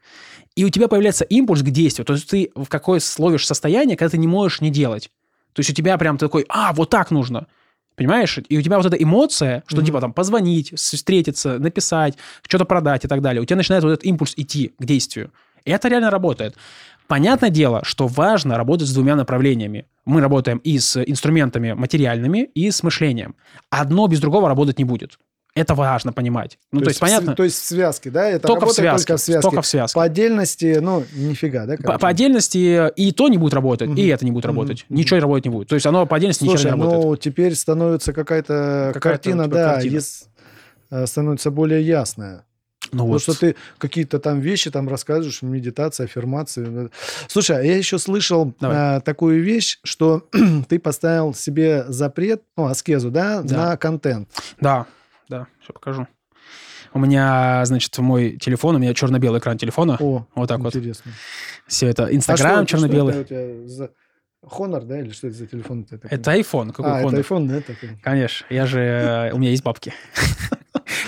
[0.55, 4.11] И у тебя появляется импульс к действию, то есть ты в какое словишь состояние, когда
[4.11, 5.09] ты не можешь не делать.
[5.53, 7.47] То есть у тебя прям такой, а, вот так нужно.
[7.95, 8.37] Понимаешь?
[8.49, 9.85] И у тебя вот эта эмоция, что Мгм.
[9.85, 12.15] типа там позвонить, встретиться, написать,
[12.47, 13.41] что-то продать и так далее.
[13.41, 15.31] У тебя начинает вот этот импульс идти к действию.
[15.65, 16.55] И это реально работает.
[17.07, 19.85] Понятное дело, что важно работать с двумя направлениями.
[20.05, 23.35] Мы работаем и с инструментами материальными, и с мышлением.
[23.69, 25.19] Одно без другого работать не будет.
[25.53, 26.59] Это важно понимать.
[26.73, 28.27] Ну, то, есть, в понятно, То есть в связке, да?
[28.27, 29.07] Это только в связке.
[29.07, 29.41] только в связке.
[29.41, 29.95] Только в связке.
[29.95, 31.77] По отдельности, ну, нифига, да?
[31.77, 31.99] По, короче?
[32.01, 33.97] по отдельности и то не будет работать, Мгм.
[33.97, 34.85] и это не будет работать.
[34.89, 34.99] Мгм.
[34.99, 35.69] Ничего работать не будет.
[35.69, 37.05] То есть оно по отдельности Слушай, ничего не работает.
[37.05, 39.93] ну, теперь становится какая-то Какая-то картина, тебя да, картина.
[39.93, 40.27] ес-
[40.91, 42.43] э, становится более ясная.
[42.95, 43.21] Ну Потому вот.
[43.23, 46.89] что ты какие-то там вещи там рассказываешь, медитация, аффирмации.
[47.27, 50.29] Слушай, а я еще слышал а, такую вещь, что
[50.69, 53.55] ты поставил себе запрет, ну, аскезу, да, Да.
[53.71, 54.29] на контент.
[54.61, 54.85] Да,
[55.27, 56.07] да, все покажу.
[56.93, 59.97] У меня, значит, мой телефон, у меня черно-белый экран телефона.
[59.99, 60.73] О, Вот так вот.
[60.73, 61.11] интересно.
[61.67, 63.13] Все это А Инстаграм что черно-белый.
[63.13, 63.89] это у тебя за
[64.45, 65.85] Honor, да, или что это за телефон?
[65.91, 66.71] Это iPhone.
[66.71, 67.19] Какой а, Honor?
[67.19, 67.59] это iPhone, да?
[67.59, 67.99] такой?
[68.01, 68.79] Конечно, я же...
[68.79, 69.91] э, У меня есть бабки.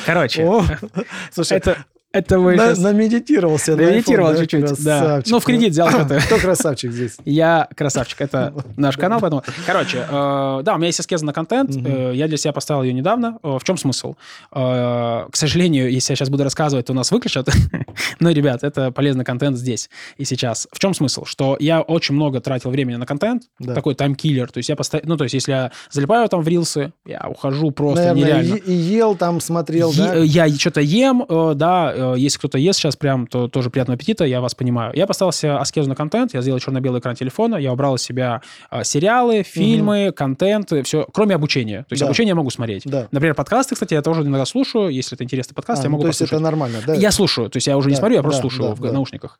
[0.07, 0.63] Короче, О,
[1.31, 1.85] слушай, это...
[2.17, 4.99] Это вы на- щас- намедитировался на Намедитировал чуть-чуть, да.
[4.99, 5.31] Красавчик.
[5.31, 6.19] Ну, в кредит взял что-то.
[6.19, 7.17] Кто красавчик здесь?
[7.25, 8.21] Я красавчик.
[8.21, 9.43] Это наш канал, поэтому...
[9.65, 11.71] Короче, э, да, у меня есть аскеза на контент.
[11.75, 13.37] Э, я для себя поставил ее недавно.
[13.43, 14.15] Э, в чем смысл?
[14.51, 17.47] К сожалению, если я сейчас буду рассказывать, то нас выключат.
[18.19, 20.67] Но, ребят, это полезный контент здесь и сейчас.
[20.71, 21.25] В чем смысл?
[21.25, 23.73] Что я очень много тратил времени на контент, Да.
[23.73, 24.51] такой таймкиллер.
[24.51, 25.09] То есть я постоянно...
[25.09, 28.55] Ну, то есть если я залипаю там в рилсы, я ухожу просто Наверное, нереально.
[28.55, 30.15] и, ел там, смотрел, да?
[30.15, 31.25] Я что-то ем,
[31.55, 34.91] да, если кто-то ест сейчас прям, то тоже приятного аппетита, я вас понимаю.
[34.95, 38.41] Я поставил себе аскезу на контент, я сделал черно-белый экран телефона, я убрал из себя
[38.71, 41.79] э, сериалы, фильмы, контент, все, кроме обучения.
[41.89, 42.07] То есть Да.
[42.07, 42.83] обучение я могу смотреть.
[42.85, 43.07] Да.
[43.11, 46.03] Например, подкасты, кстати, я тоже иногда слушаю, если это интересный подкаст, А, я ну, могу
[46.03, 46.33] то есть послушать.
[46.33, 46.93] это нормально, да?
[46.93, 48.79] Я слушаю, то есть я уже не Да, смотрю, я просто да, слушаю да, в
[48.81, 48.91] да.
[48.91, 49.39] наушниках.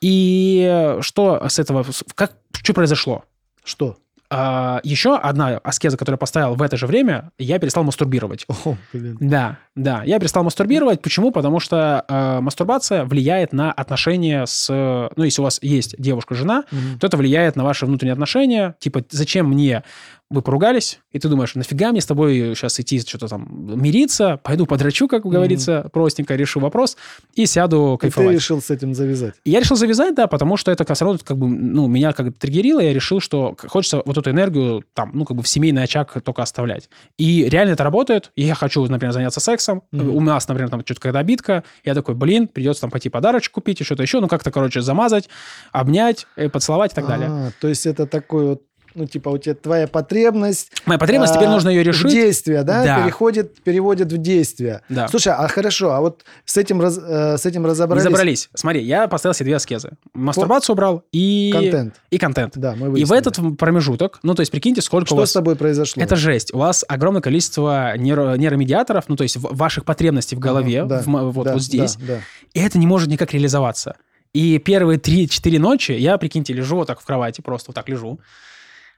[0.00, 3.24] И что с этого, как, что произошло?
[3.64, 3.96] Что?
[4.30, 8.44] А, еще одна аскеза, которую я поставил в это же время, я перестал мастурбировать.
[8.64, 9.16] О, блин.
[9.20, 10.02] Да, да.
[10.04, 11.00] Я перестал мастурбировать.
[11.02, 11.30] Почему?
[11.30, 14.68] Потому что э, мастурбация влияет на отношения с...
[14.68, 16.98] Ну, если у вас есть девушка-жена, Мгм.
[16.98, 18.74] то это влияет на ваши внутренние отношения.
[18.80, 19.82] Типа, зачем мне...
[20.28, 23.46] Вы поругались, и ты думаешь, нафига мне с тобой сейчас идти что-то там
[23.80, 26.96] мириться, пойду подрачу, как говорится, простенько решу вопрос
[27.34, 28.34] и сяду И ты кайфовать.
[28.34, 29.34] решил с этим завязать.
[29.44, 32.32] Я решил завязать, да, потому что это как раз как бы, ну, меня как бы
[32.32, 36.20] триггерило, я решил, что хочется вот эту энергию там, ну, как бы в семейный очаг
[36.22, 36.90] только оставлять.
[37.18, 38.32] И реально это работает.
[38.34, 39.82] И я хочу, например, заняться сексом.
[39.92, 40.16] Мгм.
[40.16, 41.64] У нас, например, там что-то обидка.
[41.84, 44.20] Я такой, блин, придется там пойти подарочек купить и что-то еще.
[44.20, 45.28] Ну, как-то, короче, замазать,
[45.72, 47.28] обнять, э, поцеловать и так далее.
[47.30, 48.62] А, то есть это такой вот,
[48.96, 50.72] ну, типа, у тебя твоя потребность...
[50.86, 52.10] Моя потребность, теперь а, нужно ее решить.
[52.10, 52.82] действие, да?
[52.84, 53.02] Да.
[53.02, 54.80] Переходит, переводит в действие.
[54.88, 55.06] Да.
[55.08, 58.04] Слушай, а хорошо, а вот с этим, раз- э, с этим разобрались?
[58.04, 58.48] Не забрались.
[58.54, 59.90] Смотри, я поставил себе две аскезы.
[60.14, 61.50] Мастурбацию убрал и...
[61.52, 61.94] Контент.
[62.10, 62.56] И контент.
[62.56, 63.18] Да, мы И в выяснили.
[63.18, 65.30] этот промежуток, ну, то есть, прикиньте, сколько у Что вас...
[65.30, 66.02] с тобой произошло?
[66.02, 66.54] Это жесть.
[66.54, 71.02] У вас огромное количество нейро- нейромедиаторов, ну, то есть ваших потребностей в голове, Ага, да,
[71.02, 72.20] в вот, да, вот здесь, Да, да.
[72.54, 73.96] и это не может никак реализоваться.
[74.32, 78.20] И первые 3-4 ночи я, прикиньте, лежу вот так в кровати, просто вот так лежу,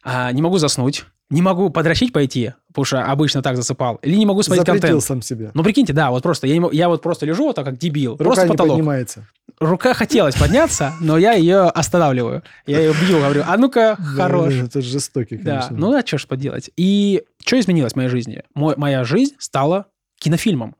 [0.02, 4.24] а, не могу заснуть, не могу подрочить пойти, потому что обычно так засыпал, или не
[4.26, 5.04] могу смотреть Запретил контент.
[5.04, 5.50] сам себе.
[5.54, 8.12] Ну, прикиньте, да, вот просто, я, не я вот просто лежу вот так, как дебил,
[8.12, 8.72] Рука просто не потолок.
[8.76, 9.26] поднимается.
[9.60, 12.42] Рука хотелось подняться, но я ее останавливаю.
[12.66, 14.54] Я ее бью, говорю, а ну-ка, хорош.
[14.54, 15.76] Да, Это жестокий, Да, конечно.
[15.76, 16.70] ну да, что ж поделать.
[16.76, 18.42] И что изменилось в моей жизни?
[18.54, 19.86] Мой- моя жизнь стала
[20.20, 20.76] кинофильмом.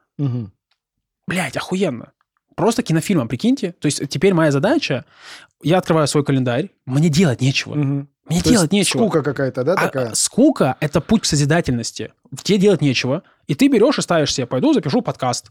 [1.27, 2.13] Блять, охуенно.
[2.57, 3.73] Просто кинофильмом, прикиньте.
[3.79, 5.05] То есть теперь моя задача,
[5.63, 8.07] я открываю свой календарь, мне делать нечего.
[8.29, 8.99] Мне То делать нечего.
[9.01, 10.11] Скука какая-то, да, А, такая?
[10.11, 12.13] а, скука— это путь к созидательности.
[12.43, 13.23] Тебе делать нечего.
[13.47, 15.51] И ты берешь и ставишь себе, пойду запишу подкаст.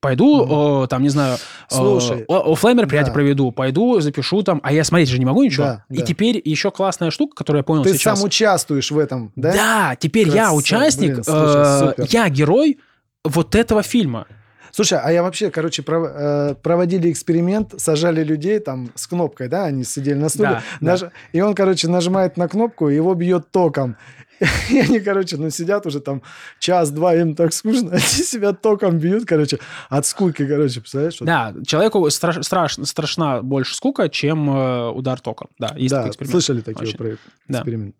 [0.00, 3.14] Пойду, э, там, не знаю, э, Слушай, о- оффлайн мероприятие да.
[3.14, 5.64] проведу, пойду запишу там, а я смотреть же не могу ничего.
[5.64, 6.04] Да, И да.
[6.04, 8.18] теперь еще классная штука, которую я понял Ты сейчас.
[8.18, 9.52] сам участвуешь в этом, да?
[9.54, 12.06] Да, теперь я Красава, участник, блин, слушай, э, супер.
[12.10, 12.78] я герой
[13.24, 14.26] вот этого фильма.
[14.74, 19.66] Слушай, а я вообще, короче, пров- э, проводили эксперимент, сажали людей там с кнопкой, да,
[19.66, 20.92] они сидели на стуле, Да, да.
[20.92, 23.96] наж- и он, короче, нажимает на кнопку, его бьет током.
[24.70, 26.22] И они, короче, ну сидят уже там
[26.58, 29.60] час-два, им так скучно, они себя током бьют, короче,
[29.90, 31.20] от скуки, короче, представляешь?
[31.20, 31.26] Вот.
[31.26, 35.50] Да, человеку страш- страш- страшна больше скука, чем э, удар током.
[35.60, 36.32] Да, есть Да, такой эксперимент.
[36.32, 36.98] слышали такие Очень.
[36.98, 37.08] про
[37.46, 37.58] Да.
[37.58, 37.94] эксперимент.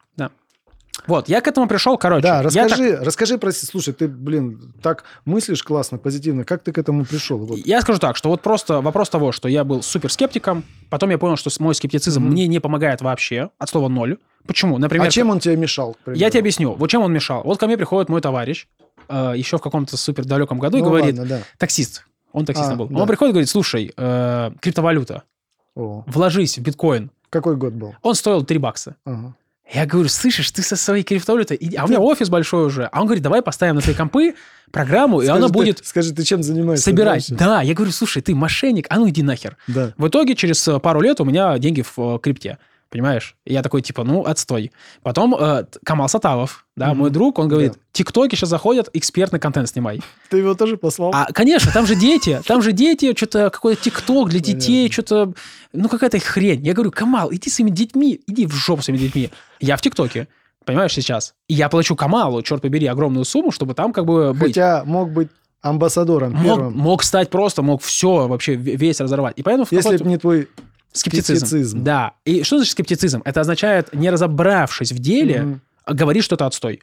[1.07, 2.23] Вот, я к этому пришел, короче.
[2.23, 3.53] Да, расскажи, расскажи про...
[3.53, 6.45] Слушай, ты, блин, так мыслишь классно, позитивно.
[6.45, 7.39] Как ты к этому пришел?
[7.39, 7.59] Вот.
[7.59, 11.19] Я скажу так, что вот просто вопрос того, что я был супер скептиком, потом я
[11.19, 12.31] понял, что мой скептицизм Мгм.
[12.31, 14.19] мне не помогает вообще, от слова ноль.
[14.47, 14.79] Почему?
[14.79, 15.97] Например, а чем он тебе мешал?
[16.07, 16.73] я тебе объясню.
[16.75, 17.43] Вот чем он мешал.
[17.45, 18.67] Вот ко мне приходит мой товарищ,
[19.09, 21.43] э, еще в каком-то супер далеком году, и Ну, говорит, ладно, да.
[21.59, 22.87] таксист, Он таксистом А, был.
[22.89, 23.01] да.
[23.03, 25.23] Он приходит и говорит, слушай, э, криптовалюта,
[25.75, 27.11] О, вложись в биткоин.
[27.31, 27.95] какой год был?
[28.03, 28.97] Он стоил 3 бакса.
[29.05, 29.35] Ага.
[29.73, 32.85] Я говорю, слышишь, ты со своей криптовалютой, иди- а у меня офис большой уже.
[32.93, 34.35] А он говорит, давай поставим на твои компы
[34.71, 36.85] программу, и Скажи, она ты- будет Скажи, ты чем занимаешься?
[36.85, 37.29] собирать.
[37.31, 37.35] дальше?
[37.35, 39.57] Да, я говорю, слушай, ты мошенник, а ну иди нахер.
[39.67, 39.93] Да.
[39.97, 42.59] В итоге через э, пару лет у меня деньги в э, крипте.
[42.95, 43.35] Понимаешь?
[43.45, 44.71] И я такой, типа, ну, отстой.
[45.03, 46.99] Потом э, Камал Сатавов, да, Мгм.
[46.99, 50.01] мой друг, он говорит, тиктоки сейчас заходят, экспертный контент снимай.
[50.31, 51.11] Ты его тоже послал?
[51.13, 55.33] А, конечно, там же дети, там же дети, что-то какой-то тикток для детей, что-то,
[55.73, 56.65] ну, какая-то хрень.
[56.65, 59.31] Я говорю, Камал, иди своими детьми, иди в жопу своими детьми.
[59.59, 60.29] Я в тиктоке,
[60.65, 61.35] понимаешь, сейчас.
[61.49, 64.51] И я плачу Камалу, черт побери, огромную сумму, чтобы там как бы быть.
[64.55, 65.31] Хотя мог быть
[65.63, 66.77] амбассадором Мог, первым.
[66.77, 69.35] мог стать просто, мог все вообще весь разорвать.
[69.37, 70.49] И поэтому Если бы не твой...
[70.95, 71.47] скептицизм.
[71.47, 71.85] скептицизм.
[71.85, 72.15] Да.
[72.25, 73.21] И что значит скептицизм?
[73.25, 75.61] Это означает, не разобравшись в деле, Мгм.
[75.85, 76.83] а говорить, что это отстой.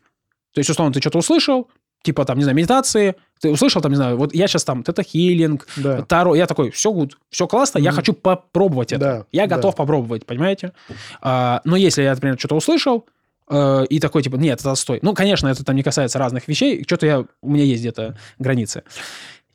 [0.54, 1.70] То есть, условно, ты что-то услышал,
[2.04, 5.02] типа, там, не знаю, медитации, ты услышал, там, не знаю, вот я сейчас там, это
[5.04, 6.02] хилинг, Да.
[6.04, 7.96] Таро, я такой, все гуд, все классно, я Мгм.
[7.96, 9.00] хочу попробовать это.
[9.00, 9.56] Да, я да.
[9.56, 10.74] готов попробовать, понимаете?
[11.22, 13.06] А, но если я, например, что-то услышал,
[13.50, 15.00] э, и такой, типа, нет, это отстой.
[15.02, 18.84] Ну, конечно, это там не касается разных вещей, что-то я, у меня есть где-то границы.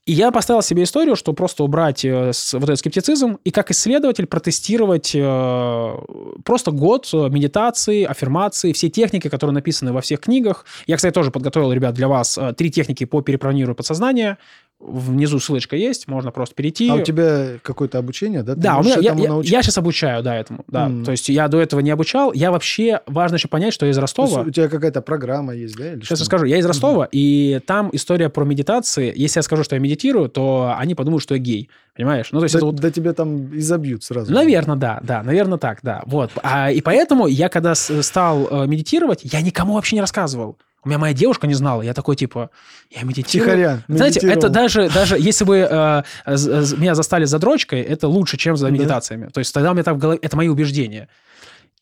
[0.06, 4.26] И я поставил себе историю, что просто убрать э, вот этот скептицизм и как исследователь
[4.26, 5.96] протестировать э,
[6.44, 10.64] просто год э, медитации, аффирмации, все техники, которые написаны во всех книгах.
[10.86, 14.38] Я, кстати, тоже подготовил, ребят, для вас три техники по перепрограммированию подсознания.
[14.78, 16.90] Внизу ссылочка есть, можно просто перейти.
[16.90, 18.54] А у тебя какое-то обучение, да?
[18.54, 20.64] Ты Да, у меня, я, я, я сейчас обучаю, да, этому.
[20.68, 20.88] Да.
[20.88, 21.04] Мгм.
[21.04, 22.30] То есть я до этого не обучал.
[22.34, 24.28] Я вообще, важно еще понять, что я из То Ростова.
[24.28, 25.94] есть у тебя какая-то программа есть, да?
[25.94, 26.24] или Сейчас что?
[26.24, 26.44] расскажу.
[26.44, 29.10] Я из Ростова, и там история про медитации.
[29.16, 31.70] Если я скажу, что я медитирую, то они подумают, что я гей.
[31.96, 32.28] Понимаешь?
[32.30, 32.74] Ну, то есть Да, это вот...
[32.76, 34.30] да тебя там изобьют сразу.
[34.30, 36.02] Наверное, да, да, наверное, так, да.
[36.04, 36.30] Вот.
[36.42, 40.58] А, и поэтому я, когда стал э, медитировать, я никому вообще не рассказывал.
[40.84, 41.82] У меня моя девушка не знала.
[41.82, 42.50] Я такой, типа,
[42.90, 43.48] я медитирую.
[43.50, 43.82] Тихоря.
[43.88, 48.66] Знаете, это даже, даже если бы э, меня застали за дрочкой, это лучше, чем за
[48.66, 48.72] Да.
[48.72, 49.28] медитациями.
[49.32, 50.18] То есть тогда у меня так в голове...
[50.22, 51.08] Это мои убеждения.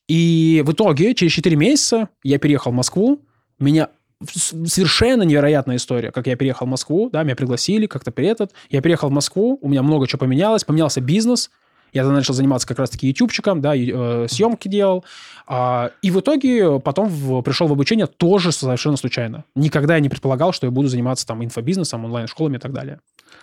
[0.09, 3.20] И в итоге, через 4 месяца я переехал в Москву.
[3.59, 3.88] Меня
[4.26, 8.52] совершенно невероятная история, как я переехал в Москву, да, меня пригласили как-то при этот.
[8.70, 11.50] Я переехал в Москву, у меня много чего поменялось, поменялся бизнес,
[11.94, 15.04] я начал заниматься как раз-таки ютубчиком, да, и, э, съемки делал.
[15.46, 19.44] А, и в итоге потом в- пришел в обучение тоже совершенно случайно.
[19.54, 23.00] Никогда я не предполагал, что я буду заниматься там инфобизнесом, онлайн-школами и так далее.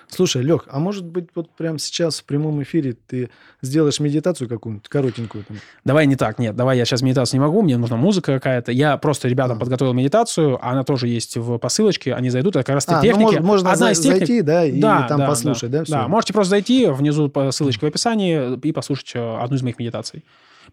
[0.08, 3.30] Слушай, Лех, а может быть вот прямо сейчас в прямом эфире ты
[3.62, 5.58] сделаешь медитацию какую-нибудь, коротенькую там?
[5.86, 8.72] Давай не так, нет, давай я сейчас медитацию не могу, мне нужна музыка какая-то.
[8.72, 9.60] Я просто ребятам А.
[9.60, 13.36] подготовил медитацию, она тоже есть в посылочке, они зайдут, это как раз А, ну, техники.
[13.36, 15.94] мож- можно Одна за- из техник- зайти, да, и Да, там да, послушать, да, всё?
[15.94, 19.80] Да, можете просто зайти, внизу по ссылочке в описании и послушать э, одну из моих
[19.80, 20.24] медитаций.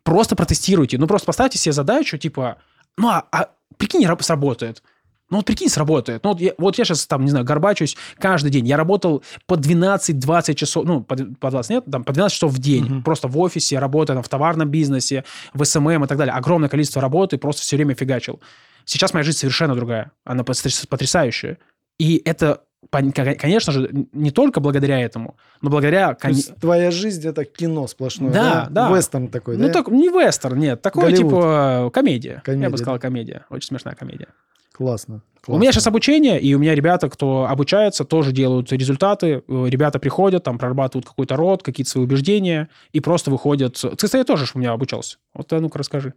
[0.02, 2.59] Просто протестируйте, ну просто поставьте себе задачу, типа,
[2.96, 4.83] ну а, а прикинь, раб- сработает.
[5.31, 6.24] Ну вот прикинь, сработает.
[6.24, 8.66] Ну вот я, вот я сейчас там, не знаю, горбачусь каждый день.
[8.66, 12.59] Я работал по 12-20 часов, ну по, по 20 нет, там по 12 часов в
[12.59, 12.85] день.
[12.85, 13.02] Мгм.
[13.02, 16.35] Просто в офисе, работая там, в товарном бизнесе, в SMM и так далее.
[16.35, 18.40] Огромное количество работы, просто все время фигачил.
[18.87, 20.12] Сейчас моя жизнь совершенно другая.
[20.24, 21.59] Она потряс- потрясающая.
[21.98, 26.14] И это, конечно же, не только благодаря этому, но благодаря...
[26.14, 28.88] То есть твоя жизнь это кино сплошное, Да, да?
[28.88, 28.96] да.
[28.96, 29.72] Вестерн такой, Ну, да?
[29.72, 30.80] так, не вестерн, нет.
[30.82, 31.30] Такое, Голливуд.
[31.32, 32.34] типа, комедия.
[32.34, 33.44] Я Комедия, бы сказал, комедия.
[33.50, 34.28] Очень смешная комедия.
[34.72, 35.22] Классно.
[35.48, 39.42] У меня сейчас обучение, и у меня ребята, кто обучается, тоже делают результаты.
[39.48, 43.74] Э, Ребята приходят, там, прорабатывают какой-то род, какие-то свои убеждения, и просто выходят...
[43.80, 45.16] Ты, кстати, тоже ж у меня обучался.
[45.34, 46.12] Вот, а ну-ка, расскажи.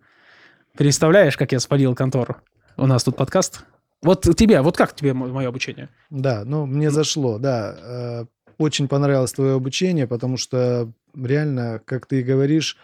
[0.78, 2.38] Представляешь, как я спалил контору?
[2.78, 3.64] У нас тут подкаст.
[4.02, 5.90] Вот тебе, вот как тебе мое обучение?
[6.10, 7.76] Да, ну, мне зашло, да.
[7.78, 8.26] Э,
[8.58, 12.78] Очень понравилось твое обучение, потому что реально, как ты и говоришь,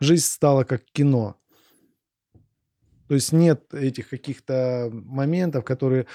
[0.00, 1.36] жизнь стала как кино.
[3.08, 6.06] То есть нет этих каких-то моментов, которые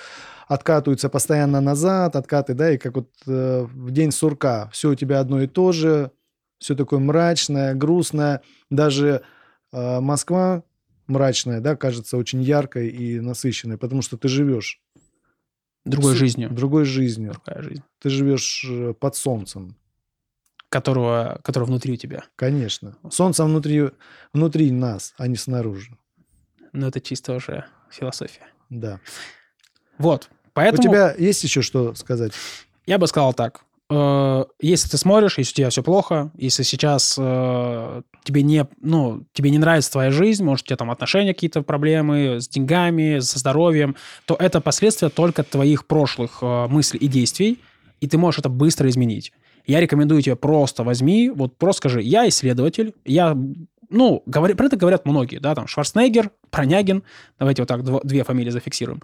[0.47, 4.69] откатываются постоянно назад, откаты, да, и как вот э, в день сурка.
[4.73, 6.11] Все у тебя одно и то же,
[6.59, 8.41] все такое мрачное, грустное.
[8.69, 9.21] Даже
[9.71, 10.63] э, Москва
[11.07, 14.81] мрачная, да, кажется очень яркой и насыщенной, потому что ты живешь
[15.85, 16.49] Другой с- жизнью.
[16.51, 17.33] другой жизнью.
[17.33, 17.83] Другая жизнь.
[17.99, 19.75] Ты живешь э, под солнцем,
[20.69, 22.23] Которого, которого внутри у тебя.
[22.35, 22.97] конечно.
[23.09, 23.89] Солнце внутри,
[24.31, 25.97] внутри нас, а не снаружи.
[26.71, 28.47] Но это чисто уже философия.
[28.69, 29.01] Да.
[29.97, 30.29] Вот.
[30.53, 30.81] Поэтому...
[30.81, 32.31] У тебя есть еще что сказать?
[32.85, 33.65] Я бы сказал так.
[33.91, 39.25] Э, Если ты смотришь, если у тебя все плохо, если сейчас э, тебе не, ну,
[39.33, 43.37] тебе не нравится твоя жизнь, может, у тебя там отношения какие-то проблемы с деньгами, со
[43.37, 47.59] здоровьем, то это последствия только твоих прошлых э, мыслей и действий,
[47.99, 49.33] и ты можешь это быстро изменить.
[49.67, 53.37] Я рекомендую тебе просто возьми, вот просто скажи, я исследователь, я,
[53.89, 57.03] ну, говори, про это говорят многие, да, там, Шварценеггер, Пронягин,
[57.37, 59.01] давайте вот так дво- две фамилии зафиксируем.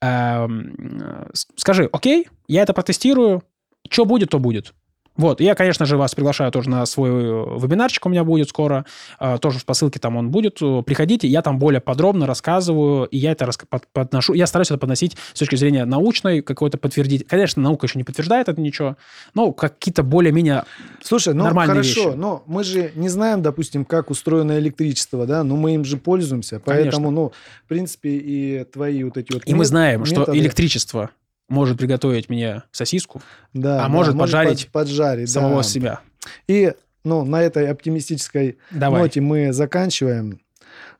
[0.00, 3.42] Эм, э, скажи, окей, я это протестирую,
[3.88, 4.74] что будет, то будет.
[5.20, 8.86] Вот, я, конечно же, вас приглашаю тоже на свой э, вебинарчик у меня будет скоро,
[9.18, 10.62] э, тоже по ссылке там он будет.
[10.62, 13.50] Э, Приходите, я там более подробно рассказываю, и я это
[13.92, 17.26] подношу, я стараюсь это подносить с точки зрения научной, какой-то подтвердить.
[17.26, 18.96] Конечно, наука еще не подтверждает это ничего,
[19.34, 20.64] но какие-то более-менее...
[21.02, 22.16] Слушай, ну Нормальные хорошо, вещи.
[22.16, 26.62] но мы же не знаем, допустим, как устроено электричество, да, но мы им же пользуемся,
[26.64, 27.10] поэтому, Конечно.
[27.10, 27.32] ну,
[27.64, 31.10] в принципе, и твои вот эти вот И мы знаем, что методы, электричество
[31.50, 33.20] может приготовить мне сосиску,
[33.52, 35.62] да, а да, может поджарить под- поджарить, самого да.
[35.62, 36.00] себя.
[36.46, 36.72] И,
[37.04, 39.02] ну, на этой оптимистической Давай.
[39.02, 40.40] ноте мы заканчиваем.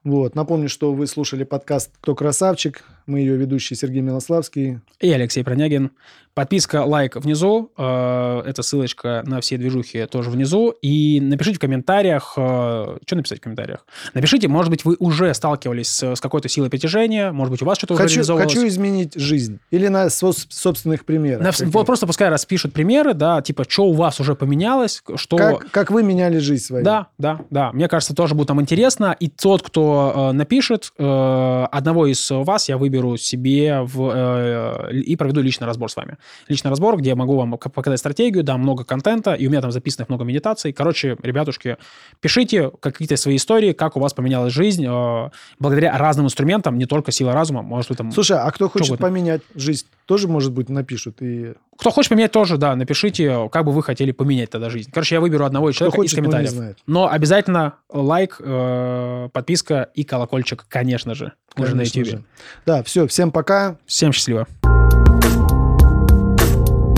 [0.05, 0.35] Вот.
[0.35, 2.85] Напомню, что вы слушали подкаст «Кто красавчик?».
[3.11, 4.79] Мы ее ведущий Сергей Милославский.
[5.01, 5.91] И Алексей Пронягин.
[6.33, 7.73] Подписка, лайк внизу.
[7.77, 10.71] э, Это ссылочка на все движухи тоже внизу.
[10.81, 12.31] И напишите в комментариях.
[12.35, 13.85] Что написать в комментариях?
[14.15, 17.95] Напишите, может быть, вы уже сталкивались с, какой-то силой притяжения, может быть, у вас что-то
[17.95, 18.55] уже Хочу, реализовывалось.
[18.55, 19.59] хочу изменить жизнь.
[19.73, 21.43] Или на собственных примерах.
[21.43, 25.37] На- вот просто пускай распишут примеры, да, типа, что у вас уже поменялось, что...
[25.37, 26.85] как, как вы меняли жизнь свою.
[26.85, 27.73] Да, да, да.
[27.73, 29.17] Мне кажется, тоже будет там интересно.
[29.19, 35.17] И тот, кто э, напишет, э, одного из вас я выберу себе в, э, и
[35.17, 36.17] проведу личный разбор с вами.
[36.49, 39.73] Личный разбор, где я могу вам показать стратегию, дам много контента, и у меня там
[39.73, 40.73] записано много медитаций.
[40.73, 41.77] Короче, ребятушки,
[42.21, 47.13] пишите какие-то свои истории, как у вас поменялась жизнь э, благодаря разным инструментам, не только
[47.13, 47.63] сила разума.
[47.63, 48.13] Может, вы там...
[48.13, 51.23] Слушай, а кто хочет поменять жизнь, тоже, может быть, напишут.
[51.23, 54.91] И Кто хочет поменять тоже, да, напишите, как бы вы хотели поменять тогда жизнь.
[54.93, 56.77] Короче, я выберу одного кто человека хочет, из комментариев.
[56.87, 61.33] Но обязательно лайк, э, подписка и колокольчик, конечно же.
[61.57, 62.19] Мы же на Конечно YouTube.
[62.19, 62.25] же.
[62.67, 63.79] Да, все, всем пока.
[63.87, 64.47] Всем счастливо.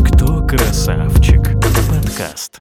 [0.04, 1.42] Кто красавчик?
[1.88, 2.58] Подкаст.